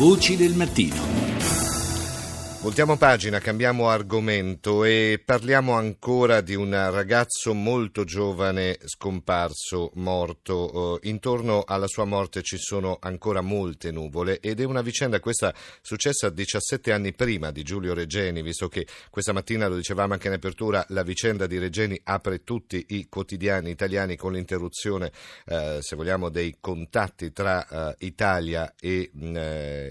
Voci 0.00 0.34
del 0.34 0.54
mattino. 0.54 1.19
Voltiamo 2.62 2.98
pagina, 2.98 3.38
cambiamo 3.38 3.88
argomento 3.88 4.84
e 4.84 5.18
parliamo 5.24 5.72
ancora 5.72 6.42
di 6.42 6.54
un 6.54 6.70
ragazzo 6.70 7.54
molto 7.54 8.04
giovane 8.04 8.76
scomparso, 8.84 9.92
morto. 9.94 10.98
Uh, 11.00 11.08
intorno 11.08 11.64
alla 11.66 11.86
sua 11.86 12.04
morte 12.04 12.42
ci 12.42 12.58
sono 12.58 12.98
ancora 13.00 13.40
molte 13.40 13.90
nuvole 13.90 14.40
ed 14.40 14.60
è 14.60 14.64
una 14.64 14.82
vicenda 14.82 15.20
questa 15.20 15.54
successa 15.80 16.28
17 16.28 16.92
anni 16.92 17.14
prima 17.14 17.50
di 17.50 17.62
Giulio 17.62 17.94
Regeni, 17.94 18.42
visto 18.42 18.68
che 18.68 18.86
questa 19.08 19.32
mattina 19.32 19.66
lo 19.66 19.76
dicevamo 19.76 20.12
anche 20.12 20.26
in 20.26 20.34
apertura, 20.34 20.84
la 20.88 21.02
vicenda 21.02 21.46
di 21.46 21.56
Regeni 21.56 21.98
apre 22.04 22.44
tutti 22.44 22.84
i 22.90 23.08
quotidiani 23.08 23.70
italiani 23.70 24.16
con 24.16 24.34
l'interruzione, 24.34 25.10
uh, 25.46 25.80
se 25.80 25.96
vogliamo, 25.96 26.28
dei 26.28 26.58
contatti 26.60 27.32
tra 27.32 27.66
uh, 27.70 28.04
Italia 28.04 28.74
e, 28.78 29.10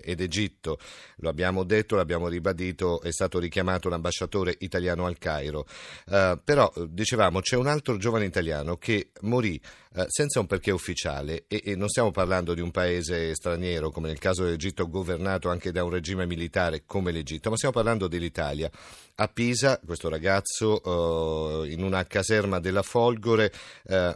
ed 0.03 0.21
Egitto. 0.21 0.77
Lo 1.17 1.29
abbiamo 1.29 1.63
detto, 1.63 1.95
l'abbiamo 1.95 2.27
ribadito 2.27 2.57
ribadito, 2.59 3.01
è 3.01 3.11
stato 3.11 3.39
richiamato 3.39 3.89
l'ambasciatore 3.89 4.55
italiano 4.59 5.05
al 5.05 5.17
Cairo. 5.17 5.65
Uh, 6.05 6.39
però, 6.43 6.71
dicevamo, 6.87 7.39
c'è 7.39 7.55
un 7.55 7.67
altro 7.67 7.97
giovane 7.97 8.25
italiano 8.25 8.77
che 8.77 9.11
morì 9.21 9.59
uh, 9.95 10.03
senza 10.07 10.39
un 10.39 10.47
perché 10.47 10.71
ufficiale 10.71 11.45
e, 11.47 11.61
e, 11.65 11.75
non 11.75 11.89
stiamo 11.89 12.11
parlando 12.11 12.53
di 12.53 12.61
un 12.61 12.71
paese 12.71 13.33
straniero, 13.35 13.91
come 13.91 14.07
nel 14.07 14.19
caso 14.19 14.43
dell'Egitto, 14.43 14.89
governato 14.89 15.49
anche 15.49 15.71
da 15.71 15.83
un 15.83 15.91
regime 15.91 16.25
militare 16.25 16.83
come 16.85 17.11
l'Egitto, 17.11 17.49
ma 17.49 17.55
stiamo 17.55 17.73
parlando 17.73 18.07
dell'Italia. 18.07 18.69
A 19.15 19.27
Pisa, 19.27 19.79
questo 19.85 20.09
ragazzo, 20.09 20.81
uh, 20.83 21.63
in 21.65 21.83
una 21.83 22.05
caserma 22.05 22.59
della 22.59 22.81
Folgore, 22.83 23.51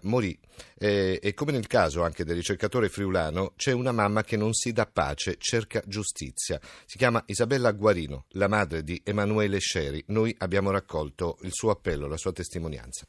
morì. 0.04 0.38
E, 0.77 1.20
e, 1.22 1.34
come 1.34 1.52
nel 1.52 1.68
caso 1.68 2.04
anche 2.04 2.24
del 2.24 2.35
ricercatore 2.35 2.90
friulano, 2.90 3.54
c'è 3.55 3.71
una 3.71 3.91
mamma 3.91 4.24
che 4.24 4.38
non 4.38 4.54
si 4.54 4.71
dà 4.71 4.85
pace, 4.85 5.35
cerca 5.38 5.82
giustizia. 5.85 6.60
Si 6.85 6.98
chiama 6.98 7.24
Isabella 7.26 7.71
Guarino, 7.71 8.26
la 8.32 8.48
madre 8.48 8.84
di 8.84 9.02
Emanuele 9.04 9.60
Sceri. 9.60 10.04
Noi 10.07 10.34
abbiamo 10.40 10.71
raccolto 10.71 11.38
il 11.41 11.51
suo 11.51 11.71
appello, 11.71 12.07
la 12.07 12.18
sua 12.18 12.32
testimonianza 12.32 13.05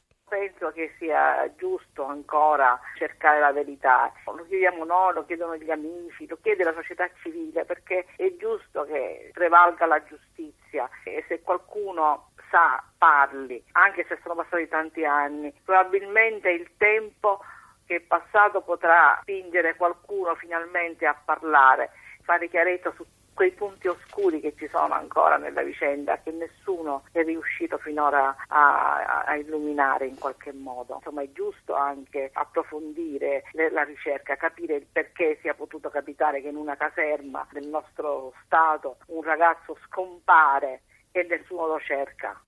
penso 0.64 0.72
che 0.72 0.94
sia 0.98 1.52
giusto 1.56 2.04
ancora 2.04 2.80
cercare 2.96 3.40
la 3.40 3.52
verità. 3.52 4.12
Lo 4.24 4.44
chiediamo 4.46 4.84
noi, 4.84 5.14
lo 5.14 5.24
chiedono 5.26 5.56
gli 5.56 5.70
amici, 5.70 6.26
lo 6.26 6.38
chiede 6.40 6.64
la 6.64 6.72
società 6.72 7.08
civile 7.22 7.64
perché 7.64 8.06
è 8.16 8.34
giusto 8.36 8.84
che 8.84 9.30
prevalga 9.32 9.86
la 9.86 10.02
giustizia 10.04 10.88
e 11.04 11.24
se 11.28 11.42
qualcuno 11.42 12.30
sa 12.50 12.82
parli, 12.96 13.62
anche 13.72 14.04
se 14.08 14.18
sono 14.22 14.34
passati 14.36 14.68
tanti 14.68 15.04
anni, 15.04 15.52
probabilmente 15.64 16.50
il 16.50 16.70
tempo 16.76 17.40
che 17.86 17.96
è 17.96 18.00
passato 18.00 18.62
potrà 18.62 19.18
spingere 19.22 19.76
qualcuno 19.76 20.34
finalmente 20.36 21.04
a 21.04 21.14
parlare, 21.22 21.90
fare 22.22 22.48
chiarezza 22.48 22.92
su 22.96 23.04
quei 23.34 23.50
punti 23.52 23.88
oscuri 23.88 24.40
che 24.40 24.54
ci 24.56 24.68
sono 24.68 24.94
ancora 24.94 25.36
nella 25.36 25.62
vicenda 25.62 26.18
che 26.22 26.30
nessuno 26.30 27.04
è 27.12 27.22
riuscito 27.22 27.78
finora 27.78 28.34
a, 28.48 29.24
a 29.24 29.36
illuminare 29.36 30.06
in 30.06 30.18
qualche 30.18 30.52
modo. 30.52 30.94
Insomma 30.94 31.22
è 31.22 31.30
giusto 31.32 31.74
anche 31.74 32.30
approfondire 32.32 33.44
la 33.52 33.82
ricerca, 33.82 34.36
capire 34.36 34.76
il 34.76 34.86
perché 34.90 35.38
sia 35.42 35.54
potuto 35.54 35.90
capitare 35.90 36.40
che 36.40 36.48
in 36.48 36.56
una 36.56 36.76
caserma 36.76 37.46
del 37.50 37.66
nostro 37.66 38.32
Stato 38.44 38.98
un 39.06 39.22
ragazzo 39.22 39.76
scompare 39.86 40.82
e 41.10 41.26
nessuno 41.28 41.66
lo 41.66 41.80
cerca. 41.80 42.40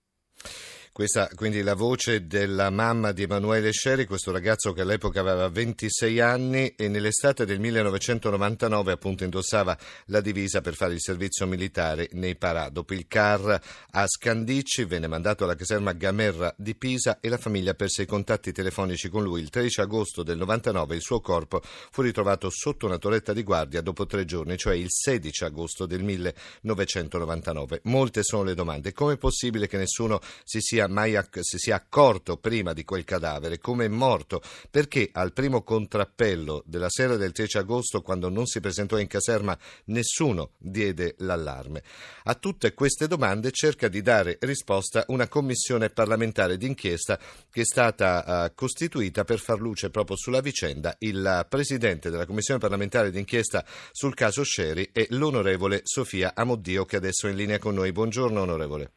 Questa 0.97 1.29
quindi 1.35 1.61
la 1.61 1.75
voce 1.75 2.27
della 2.27 2.71
mamma 2.71 3.13
di 3.13 3.25
Emanuele 3.25 3.71
Sceri, 3.71 4.07
questo 4.07 4.33
ragazzo 4.33 4.73
che 4.73 4.81
all'epoca 4.81 5.21
aveva 5.21 5.47
26 5.51 6.21
anni 6.21 6.69
e 6.75 6.89
nell'estate 6.89 7.45
del 7.45 7.61
1999 7.61 8.93
appunto 8.93 9.23
indossava 9.23 9.77
la 10.07 10.23
divisa 10.23 10.63
per 10.63 10.75
fare 10.75 10.95
il 10.95 11.03
servizio 11.03 11.47
militare 11.47 12.09
nei 12.13 12.35
Parà. 12.37 12.71
Dopo 12.71 12.95
il 12.95 13.07
CAR 13.07 13.61
a 13.91 14.07
Scandicci 14.07 14.87
venne 14.87 15.07
mandato 15.07 15.45
alla 15.45 15.55
caserma 15.55 15.93
Gamerra 15.93 16.55
di 16.57 16.75
Pisa 16.75 17.21
e 17.21 17.29
la 17.29 17.37
famiglia 17.37 17.75
perse 17.75 18.01
i 18.01 18.07
contatti 18.07 18.51
telefonici 18.51 19.11
con 19.11 19.23
lui. 19.23 19.43
Il 19.43 19.51
13 19.51 19.83
agosto 19.83 20.23
del 20.23 20.39
99 20.39 20.95
il 20.95 21.03
suo 21.03 21.21
corpo 21.21 21.61
fu 21.63 22.01
ritrovato 22.01 22.49
sotto 22.49 22.87
una 22.87 22.97
torretta 22.97 23.35
di 23.35 23.43
guardia 23.43 23.83
dopo 23.83 24.07
tre 24.07 24.25
giorni, 24.25 24.57
cioè 24.57 24.75
il 24.75 24.89
16 24.89 25.45
agosto 25.45 25.85
del 25.85 26.03
1999. 26.03 27.81
Molte 27.83 28.23
sono 28.23 28.45
le 28.45 28.55
domande. 28.55 28.95
Come 28.95 29.13
è 29.13 29.19
possibile 29.19 29.69
che 29.69 29.77
nessuno 29.77 30.23
si 30.43 30.63
sia 30.63 30.85
mai 30.89 31.17
acc- 31.17 31.41
si 31.43 31.59
sia 31.59 31.77
accorto 31.77 32.37
prima 32.37 32.73
di 32.73 32.85
quel 32.85 33.05
cadavere, 33.05 33.59
come 33.59 33.87
è 33.87 33.89
morto, 33.89 34.43
perché 34.71 35.09
al 35.13 35.33
primo 35.33 35.63
contrappello 35.63 36.63
della 36.67 36.89
sera 36.89 37.17
del 37.17 37.33
13 37.33 37.59
agosto, 37.59 38.03
quando 38.03 38.29
non 38.29 38.47
si 38.47 38.61
presentò 38.61 38.99
in 38.99 39.07
caserma, 39.07 39.57
nessuno 39.87 40.51
diede 40.59 41.15
l'allarme. 41.19 41.83
A 42.25 42.35
tutte 42.35 42.75
queste 42.75 43.07
domande 43.07 43.51
cerca 43.53 43.89
di 43.89 44.03
dare 44.03 44.39
risposta 44.41 45.05
una 45.09 45.29
commissione 45.29 45.91
parlamentare 45.91 46.57
d'inchiesta 46.57 47.19
che 47.51 47.61
è 47.61 47.65
stata 47.65 48.45
uh, 48.47 48.55
costituita 48.55 49.25
per 49.25 49.39
far 49.39 49.61
luce 49.61 49.91
proprio 49.91 50.17
sulla 50.17 50.41
vicenda. 50.41 50.95
Il 50.99 51.47
presidente 51.49 52.11
della 52.11 52.27
commissione 52.27 52.61
parlamentare 52.61 53.11
d'inchiesta 53.11 53.65
sul 53.93 54.15
caso 54.15 54.43
Scerri 54.43 54.91
è 54.93 55.07
l'onorevole 55.11 55.81
Sofia 55.85 56.33
Amoddio 56.35 56.85
che 56.85 56.97
adesso 56.97 57.27
è 57.27 57.31
in 57.31 57.37
linea 57.37 57.59
con 57.59 57.75
noi. 57.75 57.93
Buongiorno 57.93 58.41
onorevole 58.41 58.96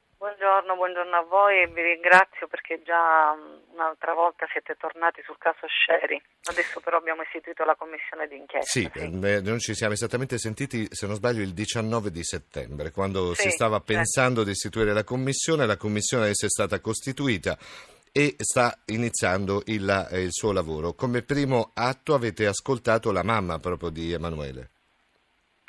buongiorno, 0.50 0.76
buongiorno 0.76 1.16
a 1.16 1.24
voi 1.30 1.62
e 1.62 1.68
vi 1.68 1.82
ringrazio 1.82 2.48
perché 2.48 2.82
già 2.84 3.36
mm, 3.36 3.74
un'altra 3.74 4.14
volta 4.14 4.48
siete 4.52 4.76
tornati 4.80 5.22
sul 5.24 5.38
caso 5.38 5.68
Sherry. 5.70 6.20
Adesso 6.46 6.80
però 6.80 6.98
abbiamo 6.98 7.22
istituito 7.22 7.64
la 7.64 7.76
commissione 7.76 8.28
d'inchiesta. 8.28 8.66
Sì, 8.66 8.90
sì. 8.92 9.00
Eh, 9.00 9.42
noi 9.42 9.60
ci 9.60 9.76
siamo 9.76 9.94
esattamente 9.94 10.40
sentiti, 10.40 10.88
se 10.90 11.06
non 11.06 11.16
sbaglio, 11.16 11.44
il 11.44 11.54
19 11.54 12.10
di 12.10 12.24
settembre, 12.24 12.90
quando 12.90 13.36
sì, 13.36 13.44
si 13.44 13.50
stava 13.52 13.78
certo. 13.78 13.94
pensando 13.94 14.44
di 14.44 14.52
istituire 14.52 14.94
la 14.94 15.04
commissione, 15.04 15.68
la 15.68 15.78
commissione 15.78 16.24
adesso 16.24 16.48
è 16.48 16.50
stata 16.50 16.80
costituita 16.82 17.56
e 18.12 18.36
sta 18.40 18.76
iniziando 18.86 19.62
il, 19.68 20.08
eh, 20.12 20.22
il 20.24 20.32
suo 20.32 20.52
lavoro. 20.52 20.94
Come 20.94 21.22
primo 21.22 21.70
atto 21.76 22.16
avete 22.16 22.48
ascoltato 22.48 23.12
la 23.12 23.24
mamma 23.24 23.60
proprio 23.60 23.90
di 23.90 24.12
Emanuele. 24.12 24.72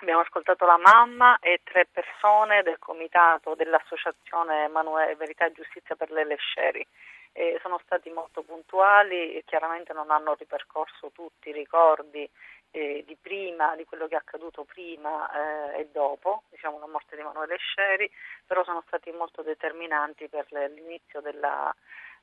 Abbiamo 0.03 0.22
ascoltato 0.22 0.65
la 0.65 0.78
mamma 0.78 1.38
e 1.41 1.61
tre 1.62 1.84
persone 1.84 2.62
del 2.62 2.78
comitato 2.78 3.55
dell'associazione 3.55 4.65
Emanuele 4.65 5.15
Verità 5.15 5.44
e 5.44 5.53
Giustizia 5.53 5.94
per 5.94 6.11
le 6.11 6.25
Lesceri. 6.25 6.87
E 7.33 7.59
sono 7.61 7.78
stati 7.84 8.09
molto 8.09 8.43
puntuali 8.43 9.34
e 9.34 9.44
chiaramente 9.44 9.93
non 9.93 10.11
hanno 10.11 10.34
ripercorso 10.38 11.11
tutti 11.12 11.50
i 11.50 11.53
ricordi 11.53 12.28
eh, 12.71 13.05
di 13.06 13.16
prima, 13.21 13.77
di 13.77 13.84
quello 13.84 14.09
che 14.09 14.15
è 14.15 14.19
accaduto 14.19 14.65
prima 14.65 15.28
eh, 15.75 15.81
e 15.81 15.88
dopo, 15.93 16.44
diciamo 16.49 16.78
la 16.78 16.88
morte 16.88 17.15
di 17.15 17.21
Emanuele 17.21 17.59
Sceri, 17.59 18.11
però 18.47 18.65
sono 18.65 18.82
stati 18.87 19.11
molto 19.12 19.43
determinanti 19.43 20.28
per 20.28 20.47
l'inizio 20.50 21.21
della, 21.21 21.75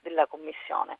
della 0.01 0.25
commissione 0.25 0.97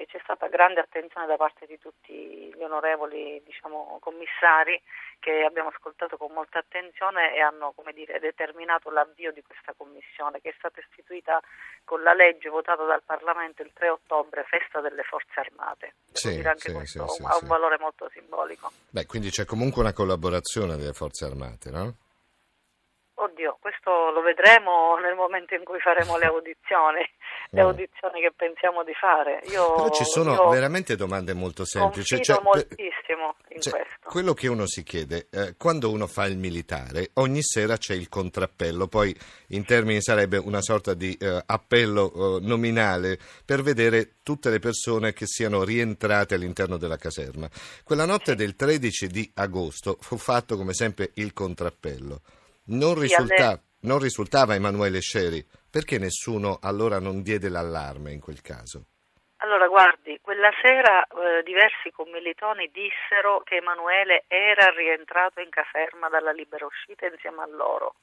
e 0.00 0.06
c'è 0.06 0.18
stata 0.22 0.48
grande 0.48 0.80
attenzione 0.80 1.26
da 1.26 1.36
parte 1.36 1.66
di 1.66 1.78
tutti 1.78 2.50
gli 2.56 2.62
onorevoli 2.62 3.42
diciamo, 3.44 3.98
commissari 4.00 4.80
che 5.18 5.44
abbiamo 5.44 5.68
ascoltato 5.68 6.16
con 6.16 6.32
molta 6.32 6.58
attenzione 6.58 7.34
e 7.34 7.40
hanno 7.40 7.74
dire, 7.92 8.18
determinato 8.18 8.88
l'avvio 8.88 9.30
di 9.30 9.42
questa 9.42 9.74
commissione 9.76 10.40
che 10.40 10.48
è 10.48 10.54
stata 10.56 10.80
istituita 10.80 11.38
con 11.84 12.02
la 12.02 12.14
legge 12.14 12.48
votata 12.48 12.82
dal 12.84 13.02
Parlamento 13.04 13.60
il 13.60 13.72
3 13.74 13.90
ottobre, 13.90 14.44
festa 14.44 14.80
delle 14.80 15.02
forze 15.02 15.38
armate. 15.38 15.94
Sì, 16.12 16.36
dire 16.36 16.48
anche 16.48 16.70
sì, 16.70 16.72
questo 16.72 17.06
sì, 17.06 17.22
ha 17.22 17.36
un 17.36 17.46
valore 17.46 17.76
molto 17.78 18.08
simbolico. 18.08 18.70
Beh, 18.88 19.04
quindi 19.04 19.28
c'è 19.28 19.44
comunque 19.44 19.82
una 19.82 19.92
collaborazione 19.92 20.76
delle 20.76 20.94
forze 20.94 21.26
armate, 21.26 21.70
no? 21.70 21.94
Oddio, 23.20 23.58
questo 23.60 24.10
lo 24.12 24.22
vedremo 24.22 24.96
nel 24.96 25.14
momento 25.14 25.54
in 25.54 25.62
cui 25.62 25.78
faremo 25.78 26.16
le 26.16 26.24
audizioni, 26.24 27.04
le 27.52 27.60
audizioni 27.62 28.20
che 28.20 28.32
pensiamo 28.34 28.84
di 28.84 28.92
fare. 28.94 29.42
Io, 29.50 29.74
Però 29.74 29.90
ci 29.90 30.04
sono 30.04 30.48
veramente 30.48 30.94
domande 30.94 31.34
molto 31.34 31.64
semplici. 31.64 32.22
Cioè, 32.22 32.40
moltissimo 32.42 33.34
in 33.48 33.60
cioè, 33.60 33.72
questo. 33.72 34.08
Quello 34.08 34.34
che 34.34 34.46
uno 34.46 34.66
si 34.66 34.84
chiede, 34.84 35.26
eh, 35.30 35.54
quando 35.56 35.90
uno 35.90 36.06
fa 36.06 36.26
il 36.26 36.38
militare, 36.38 37.10
ogni 37.14 37.42
sera 37.42 37.76
c'è 37.76 37.94
il 37.94 38.08
contrappello, 38.08 38.86
poi 38.86 39.14
in 39.48 39.64
termini 39.64 40.00
sarebbe 40.00 40.36
una 40.36 40.62
sorta 40.62 40.94
di 40.94 41.12
eh, 41.14 41.42
appello 41.44 42.38
eh, 42.38 42.40
nominale 42.46 43.18
per 43.44 43.62
vedere 43.62 44.18
tutte 44.22 44.50
le 44.50 44.60
persone 44.60 45.12
che 45.12 45.26
siano 45.26 45.64
rientrate 45.64 46.36
all'interno 46.36 46.76
della 46.76 46.96
caserma. 46.96 47.48
Quella 47.82 48.04
notte 48.04 48.36
del 48.36 48.54
13 48.54 49.08
di 49.08 49.28
agosto 49.34 49.96
fu 50.00 50.16
fatto 50.16 50.56
come 50.56 50.72
sempre 50.72 51.10
il 51.14 51.32
contrappello. 51.32 52.20
Non, 52.66 52.96
risulta- 52.96 53.60
non 53.80 53.98
risultava 53.98 54.54
Emanuele 54.54 55.00
Sceri. 55.00 55.44
Perché 55.70 55.98
nessuno 55.98 56.58
allora 56.60 56.98
non 56.98 57.22
diede 57.22 57.48
l'allarme 57.48 58.10
in 58.10 58.20
quel 58.20 58.40
caso? 58.42 58.86
Allora, 59.42 59.68
guardi, 59.68 60.18
quella 60.20 60.50
sera 60.60 61.06
eh, 61.06 61.42
diversi 61.44 61.92
commilitoni 61.92 62.70
dissero 62.72 63.40
che 63.44 63.56
Emanuele 63.56 64.24
era 64.26 64.68
rientrato 64.74 65.40
in 65.40 65.48
caserma 65.48 66.08
dalla 66.08 66.32
libera 66.32 66.66
uscita 66.66 67.06
insieme 67.06 67.42
a 67.42 67.46
loro 67.46 67.94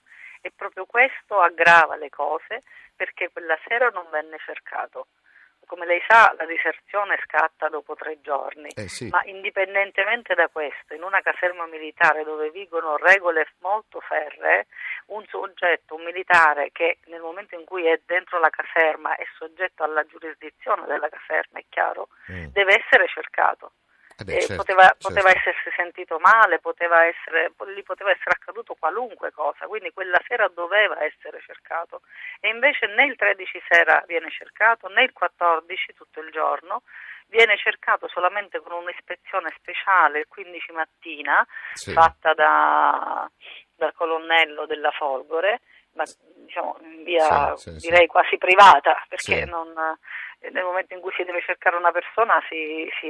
e 0.41 0.51
proprio 0.55 0.85
questo 0.85 1.39
aggrava 1.39 1.97
le 1.97 2.09
cose 2.09 2.63
perché 2.95 3.29
quella 3.31 3.57
sera 3.67 3.89
non 3.89 4.07
venne 4.09 4.37
cercato. 4.45 5.07
Come 5.67 5.85
lei 5.85 6.01
sa, 6.07 6.33
la 6.37 6.45
diserzione 6.45 7.19
scatta 7.23 7.67
dopo 7.67 7.93
tre 7.93 8.19
giorni, 8.21 8.69
eh 8.69 8.87
sì. 8.87 9.09
ma 9.09 9.21
indipendentemente 9.25 10.33
da 10.33 10.47
questo, 10.47 10.95
in 10.95 11.03
una 11.03 11.21
caserma 11.21 11.67
militare 11.67 12.23
dove 12.23 12.49
vigono 12.49 12.97
regole 12.97 13.45
molto 13.59 13.99
ferree, 13.99 14.65
un 15.07 15.23
soggetto, 15.27 15.95
un 15.95 16.03
militare 16.03 16.71
che 16.71 16.99
nel 17.05 17.21
momento 17.21 17.55
in 17.55 17.65
cui 17.65 17.85
è 17.85 17.99
dentro 18.05 18.39
la 18.39 18.49
caserma 18.49 19.15
è 19.15 19.25
soggetto 19.37 19.83
alla 19.83 20.05
giurisdizione 20.05 20.87
della 20.87 21.09
caserma, 21.09 21.59
è 21.59 21.65
chiaro, 21.69 22.07
mm. 22.31 22.45
deve 22.53 22.83
essere 22.83 23.07
cercato. 23.07 23.73
Eh 24.19 24.23
beh, 24.23 24.41
certo, 24.41 24.55
poteva, 24.55 24.81
certo. 24.81 25.09
poteva, 25.09 25.29
essersi 25.29 25.69
sentito 25.75 26.17
male, 26.17 26.57
poteva 26.57 27.05
essere, 27.05 27.53
gli 27.75 27.83
poteva 27.83 28.09
essere 28.09 28.31
accaduto 28.31 28.73
qualunque 28.73 29.31
cosa, 29.31 29.67
quindi 29.67 29.91
quella 29.91 30.19
sera 30.27 30.47
doveva 30.47 31.03
essere 31.03 31.39
cercato 31.45 32.01
e 32.39 32.49
invece 32.49 32.87
né 32.87 33.05
il 33.05 33.15
13 33.15 33.61
sera 33.69 34.03
viene 34.07 34.31
cercato 34.31 34.87
né 34.87 35.03
il 35.03 35.13
14 35.13 35.93
tutto 35.93 36.19
il 36.21 36.31
giorno, 36.31 36.81
viene 37.27 37.57
cercato 37.57 38.07
solamente 38.07 38.59
con 38.59 38.71
un'ispezione 38.71 39.53
speciale 39.55 40.19
il 40.19 40.27
15 40.27 40.71
mattina 40.71 41.45
sì. 41.73 41.91
fatta 41.91 42.33
da, 42.33 43.29
dal 43.75 43.93
colonnello 43.93 44.65
della 44.65 44.91
Folgore, 44.91 45.61
ma 45.97 46.05
diciamo 46.45 46.77
in 46.81 47.03
via 47.03 47.55
sì, 47.57 47.77
sì, 47.77 47.89
direi 47.89 48.07
quasi 48.07 48.37
privata 48.37 48.95
perché 49.09 49.43
non 49.45 49.73
nel 50.51 50.63
momento 50.63 50.93
in 50.93 51.01
cui 51.01 51.11
si 51.15 51.23
deve 51.23 51.41
cercare 51.41 51.75
una 51.75 51.91
persona 51.91 52.39
si, 52.47 52.87
si 52.99 53.07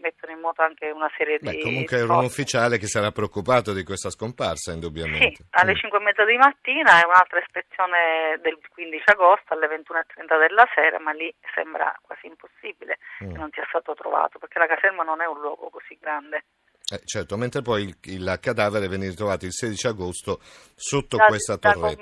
mettono 0.00 0.32
in 0.32 0.40
moto 0.40 0.62
anche 0.62 0.90
una 0.90 1.10
serie 1.16 1.38
Beh, 1.38 1.50
di... 1.50 1.60
Comunque 1.60 1.98
era 1.98 2.16
un 2.16 2.24
ufficiale 2.24 2.78
che 2.78 2.86
sarà 2.86 3.10
preoccupato 3.10 3.72
di 3.72 3.84
questa 3.84 4.08
scomparsa, 4.08 4.72
indubbiamente. 4.72 5.36
Sì, 5.36 5.44
alle 5.50 5.72
mm. 5.72 5.76
5 5.76 5.98
e 5.98 6.02
mezza 6.02 6.24
di 6.24 6.36
mattina 6.36 7.00
è 7.00 7.04
un'altra 7.04 7.38
ispezione 7.38 8.40
del 8.40 8.58
15 8.70 9.04
agosto 9.12 9.52
alle 9.52 9.66
21.30 9.68 10.38
della 10.38 10.66
sera, 10.74 10.98
ma 10.98 11.12
lì 11.12 11.32
sembra 11.54 11.94
quasi 12.00 12.26
impossibile 12.26 12.98
mm. 13.24 13.32
che 13.32 13.38
non 13.38 13.50
sia 13.52 13.66
stato 13.68 13.94
trovato, 13.94 14.38
perché 14.38 14.58
la 14.58 14.66
caserma 14.66 15.02
non 15.02 15.20
è 15.20 15.26
un 15.26 15.38
luogo 15.38 15.68
così 15.68 15.98
grande. 16.00 16.44
Eh, 16.92 17.00
certo, 17.04 17.36
mentre 17.36 17.62
poi 17.62 17.84
il, 17.84 17.96
il, 18.02 18.38
cadavere 18.40 18.88
venne 18.88 19.08
ritrovato 19.08 19.44
il 19.44 19.52
16 19.52 19.86
agosto 19.86 20.40
sotto 20.74 21.16
da, 21.16 21.26
questa 21.26 21.56
torretta. 21.56 21.94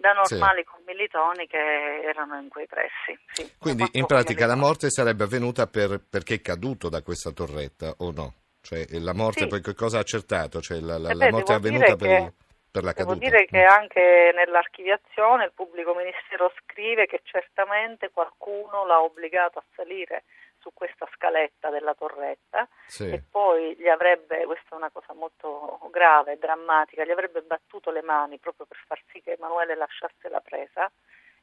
Da, 0.00 0.12
normali 0.12 0.64
sì. 0.64 0.64
commilitoni 0.64 1.46
che 1.46 2.00
erano 2.02 2.38
in 2.40 2.48
quei 2.48 2.66
pressi. 2.66 3.18
Sì, 3.32 3.52
Quindi 3.58 3.86
in 3.92 4.06
pratica 4.06 4.46
la 4.46 4.56
morte 4.56 4.88
sarebbe 4.88 5.24
avvenuta 5.24 5.66
per, 5.66 6.00
perché 6.08 6.36
è 6.36 6.40
caduto 6.40 6.88
da 6.88 7.02
questa 7.02 7.30
torretta 7.30 7.94
o 7.98 8.10
no? 8.10 8.32
Cioè 8.62 8.86
la 8.98 9.12
morte 9.12 9.42
sì. 9.42 9.46
poi 9.48 9.60
che 9.60 9.74
cosa 9.74 9.98
ha 9.98 10.00
accertato? 10.00 10.60
Cioè, 10.60 10.80
la, 10.80 10.98
la, 10.98 11.10
eh 11.10 11.14
beh, 11.14 11.24
la 11.26 11.30
morte 11.30 11.52
è 11.52 11.56
avvenuta 11.56 11.96
per, 11.96 12.08
che, 12.08 12.32
per, 12.70 12.82
la 12.82 12.92
caduta? 12.94 13.14
Devo 13.14 13.30
dire 13.30 13.44
che 13.44 13.62
anche 13.62 14.32
nell'archiviazione 14.34 15.44
il 15.44 15.52
pubblico 15.54 15.94
ministero 15.94 16.50
scrive 16.62 17.06
che 17.06 17.20
certamente 17.22 18.10
qualcuno 18.12 18.86
l'ha 18.86 19.02
obbligato 19.02 19.58
a 19.58 19.64
salire 19.76 20.24
su 20.66 20.72
questa 20.74 21.08
scaletta 21.14 21.70
della 21.70 21.94
torretta 21.94 22.68
sì. 22.88 23.08
e 23.08 23.22
poi 23.30 23.76
gli 23.76 23.86
avrebbe, 23.86 24.44
questa 24.46 24.70
è 24.70 24.74
una 24.74 24.90
cosa 24.90 25.12
molto 25.14 25.78
grave, 25.92 26.38
drammatica, 26.38 27.04
gli 27.04 27.12
avrebbe 27.12 27.42
battuto 27.42 27.92
le 27.92 28.02
mani 28.02 28.38
proprio 28.38 28.66
per 28.66 28.82
far 28.84 29.00
sì 29.12 29.22
che 29.22 29.32
Emanuele 29.32 29.76
lasciasse 29.76 30.28
la 30.28 30.40
presa 30.40 30.90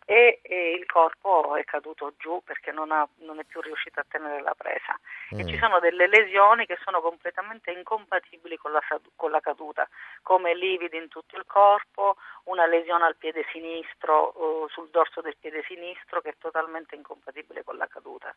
e, 0.06 0.40
e, 0.42 0.74
il 0.74 0.86
corpo 0.86 1.56
è 1.56 1.64
caduto 1.64 2.14
giù 2.18 2.42
perché 2.44 2.72
non, 2.72 2.92
ha, 2.92 3.08
non, 3.20 3.40
è 3.40 3.44
più 3.44 3.62
riuscito 3.62 4.00
a 4.00 4.06
tenere 4.08 4.42
la 4.42 4.54
presa. 4.56 5.00
Mm. 5.34 5.40
E 5.40 5.46
ci 5.46 5.58
sono 5.58 5.80
delle 5.80 6.08
lesioni 6.08 6.66
che 6.66 6.78
sono 6.84 7.02
completamente 7.02 7.72
incompatibili 7.72 8.58
con 8.58 8.72
la, 8.72 8.82
con 9.16 9.32
la, 9.32 9.40
caduta, 9.40 9.88
come 10.22 10.56
lividi 10.56 10.98
in 10.98 11.08
tutto 11.08 11.38
il 11.38 11.46
corpo, 11.46 12.18
una 12.46 12.66
lesione 12.66 13.06
al 13.06 13.16
piede 13.16 13.46
sinistro, 13.52 14.34
uh, 14.36 14.68
sul 14.70 14.90
dorso 14.90 15.22
del 15.22 15.38
piede 15.40 15.64
sinistro 15.68 16.22
che 16.22 16.30
è 16.30 16.36
totalmente 16.38 16.96
incompatibile 16.96 17.64
con 17.64 17.78
la 17.78 17.88
caduta 17.88 18.34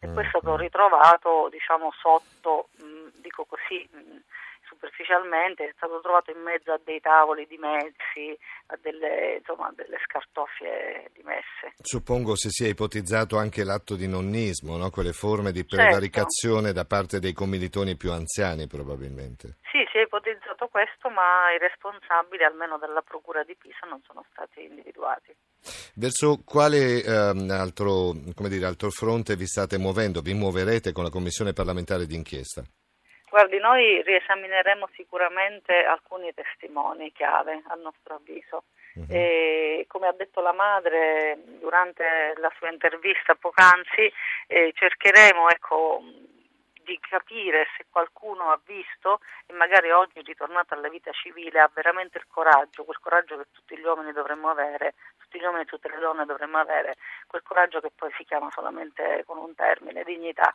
e 0.00 0.06
poi 0.06 0.24
è 0.24 0.28
stato 0.28 0.56
ritrovato 0.56 1.48
diciamo 1.50 1.92
sotto, 1.98 2.68
mh, 2.76 3.20
dico 3.20 3.44
così 3.44 3.88
mh, 3.90 4.18
superficialmente, 4.68 5.64
è 5.64 5.72
stato 5.76 6.00
trovato 6.00 6.30
in 6.30 6.42
mezzo 6.42 6.72
a 6.72 6.80
dei 6.84 7.00
tavoli 7.00 7.46
dimessi, 7.46 8.36
a 8.66 8.78
delle, 8.80 9.36
insomma, 9.38 9.72
delle 9.74 9.98
scartoffie 10.04 11.10
dimesse. 11.14 11.72
Suppongo 11.80 12.36
si 12.36 12.50
sia 12.50 12.68
ipotizzato 12.68 13.38
anche 13.38 13.64
l'atto 13.64 13.96
di 13.96 14.06
nonnismo, 14.06 14.76
no? 14.76 14.90
quelle 14.90 15.12
forme 15.12 15.52
di 15.52 15.64
prevaricazione 15.64 16.72
certo. 16.72 16.80
da 16.80 16.84
parte 16.84 17.18
dei 17.18 17.32
commilitoni 17.32 17.96
più 17.96 18.12
anziani 18.12 18.66
probabilmente. 18.66 19.56
Sì, 19.70 19.84
si 19.90 19.98
è 19.98 20.02
ipotizzato 20.02 20.68
questo, 20.68 21.08
ma 21.08 21.52
i 21.52 21.58
responsabili, 21.58 22.44
almeno 22.44 22.78
dalla 22.78 23.02
Procura 23.02 23.42
di 23.44 23.56
Pisa, 23.56 23.86
non 23.88 24.00
sono 24.04 24.24
stati 24.30 24.62
individuati. 24.62 25.34
Verso 25.94 26.42
quale 26.44 27.02
ehm, 27.02 27.50
altro, 27.50 28.12
dire, 28.12 28.66
altro 28.66 28.90
fronte 28.90 29.36
vi 29.36 29.46
state 29.46 29.78
muovendo? 29.78 30.20
Vi 30.20 30.34
muoverete 30.34 30.92
con 30.92 31.04
la 31.04 31.10
Commissione 31.10 31.52
parlamentare 31.52 32.06
d'inchiesta? 32.06 32.62
Guardi, 33.38 33.60
noi 33.60 34.02
riesamineremo 34.02 34.88
sicuramente 34.94 35.84
alcuni 35.84 36.34
testimoni 36.34 37.12
chiave, 37.12 37.62
a 37.68 37.74
nostro 37.76 38.16
avviso. 38.16 38.64
Uh-huh. 38.94 39.06
E, 39.08 39.84
come 39.86 40.08
ha 40.08 40.12
detto 40.12 40.40
la 40.40 40.52
madre 40.52 41.38
durante 41.60 42.34
la 42.38 42.50
sua 42.58 42.68
intervista 42.68 43.36
poc'anzi, 43.36 44.12
eh, 44.48 44.72
cercheremo 44.74 45.50
ecco, 45.50 46.02
di 46.82 46.98
capire 46.98 47.68
se 47.76 47.86
qualcuno 47.88 48.50
ha 48.50 48.58
visto 48.66 49.20
e 49.46 49.52
magari 49.52 49.92
oggi 49.92 50.20
ritornato 50.22 50.74
alla 50.74 50.88
vita 50.88 51.12
civile 51.12 51.60
ha 51.60 51.70
veramente 51.72 52.18
il 52.18 52.26
coraggio, 52.26 52.82
quel 52.82 52.98
coraggio 52.98 53.36
che 53.36 53.46
tutti 53.52 53.78
gli 53.78 53.84
uomini 53.84 54.10
dovremmo 54.10 54.50
avere, 54.50 54.94
tutti 55.16 55.38
gli 55.38 55.44
uomini 55.44 55.62
e 55.62 55.66
tutte 55.66 55.88
le 55.88 55.98
donne 56.00 56.24
dovremmo 56.24 56.58
avere, 56.58 56.96
quel 57.28 57.42
coraggio 57.44 57.78
che 57.78 57.92
poi 57.94 58.10
si 58.16 58.24
chiama 58.24 58.50
solamente 58.50 59.22
con 59.24 59.38
un 59.38 59.54
termine, 59.54 60.02
dignità. 60.02 60.52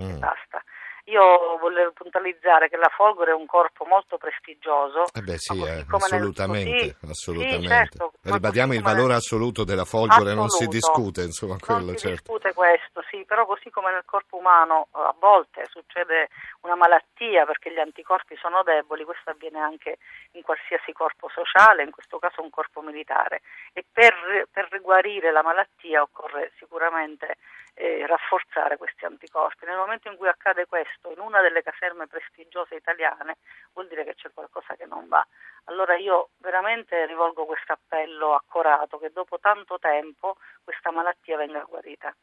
Mm. 0.00 0.18
basta. 0.18 0.62
Io 1.04 1.58
volevo 1.58 1.92
puntualizzare 1.92 2.68
che 2.68 2.76
la 2.76 2.90
Folgore 2.94 3.32
è 3.32 3.34
un 3.34 3.46
corpo 3.46 3.84
molto 3.84 4.18
prestigioso. 4.18 5.04
Eh 5.12 5.22
beh 5.22 5.38
sì, 5.38 5.62
eh, 5.62 5.84
assolutamente, 5.88 6.96
nel... 7.00 7.10
assolutamente. 7.10 7.60
Sì, 7.60 7.66
certo, 7.66 8.12
Ribadiamo 8.22 8.74
il 8.74 8.82
valore 8.82 9.14
assoluto 9.14 9.64
della 9.64 9.84
Folgore, 9.84 10.30
assoluto. 10.30 10.40
non 10.40 10.48
si 10.50 10.66
discute, 10.66 11.22
insomma, 11.22 11.56
quello, 11.58 11.86
non 11.86 11.96
si 11.96 12.08
certo. 12.08 12.32
discute 12.32 12.54
questo, 12.54 13.02
sì, 13.10 13.24
però 13.24 13.46
così 13.46 13.70
come 13.70 13.90
nel 13.92 14.04
corpo 14.04 14.36
umano 14.36 14.88
a 14.92 15.14
volte 15.18 15.64
succede 15.70 16.28
una 16.62 16.76
malattia 16.76 17.44
perché 17.46 17.72
gli 17.72 17.78
anticorpi 17.78 18.36
sono 18.36 18.62
deboli, 18.62 19.04
questo 19.04 19.30
avviene 19.30 19.58
anche 19.58 19.98
in 20.32 20.42
qualsiasi 20.42 20.92
corpo 20.92 21.28
sociale, 21.28 21.82
in 21.82 21.90
questo 21.90 22.18
caso 22.18 22.42
un 22.42 22.50
corpo 22.50 22.82
militare. 22.82 23.40
E 23.72 23.84
per, 23.90 24.48
per 24.50 24.68
guarire 24.82 25.32
la 25.32 25.42
malattia 25.42 26.02
occorre 26.02 26.52
sicuramente 26.58 27.36
eh, 27.74 28.06
rafforzare 28.06 28.76
questi 28.76 29.04
anticorpi. 29.04 29.64
Nel 29.66 29.76
momento 29.76 30.08
in 30.08 30.16
cui 30.16 30.28
accade 30.28 30.66
questo 30.66 31.10
in 31.10 31.20
una 31.20 31.40
delle 31.40 31.62
caserme 31.62 32.06
prestigiose 32.06 32.74
italiane 32.74 33.36
vuol 33.72 33.88
dire 33.88 34.04
che 34.04 34.14
c'è 34.14 34.30
qualcosa 34.32 34.74
che 34.76 34.86
non 34.86 35.08
va. 35.08 35.26
Allora 35.64 35.96
io 35.96 36.30
veramente 36.38 37.06
rivolgo 37.06 37.44
questo 37.44 37.72
appello 37.72 38.34
accorato 38.34 38.98
che 38.98 39.10
dopo 39.12 39.38
tanto 39.38 39.78
tempo 39.78 40.36
questa 40.64 40.90
malattia 40.90 41.36
venga 41.36 41.64
guarita. 41.68 42.14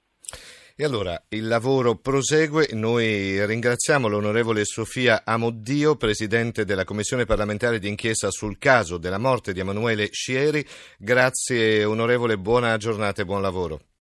E 0.79 0.83
allora 0.83 1.19
il 1.29 1.47
lavoro 1.47 1.95
prosegue, 1.95 2.67
noi 2.73 3.43
ringraziamo 3.43 4.07
l'onorevole 4.07 4.63
Sofia 4.63 5.23
Amoddio, 5.25 5.95
Presidente 5.95 6.65
della 6.65 6.83
Commissione 6.83 7.25
parlamentare 7.25 7.79
d'inchiesta 7.79 8.29
sul 8.29 8.59
caso 8.59 8.99
della 8.99 9.17
morte 9.17 9.53
di 9.53 9.59
Emanuele 9.59 10.09
Scieri. 10.11 10.63
Grazie 10.99 11.83
onorevole, 11.83 12.37
buona 12.37 12.77
giornata 12.77 13.23
e 13.23 13.25
buon 13.25 13.41
lavoro. 13.41 13.79